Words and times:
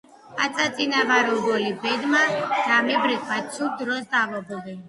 პაწაწა 0.37 1.03
ვარ 1.11 1.29
ობოლი 1.33 1.69
ბედმა 1.85 2.23
დამიბრიყვა 2.71 3.41
ცუდ 3.59 3.77
დროს 3.83 4.13
დავობლდი. 4.19 4.79